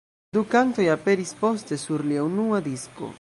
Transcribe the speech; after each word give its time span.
Du 0.37 0.41
kantoj 0.53 0.87
aperis 0.93 1.33
poste 1.43 1.81
sur 1.85 2.05
lia 2.13 2.27
unua 2.31 2.63
disko. 2.69 3.09